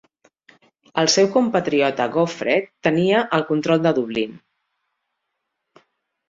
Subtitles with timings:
[1.01, 4.35] El seu compatriota Gofraid tenia el control de Dublín.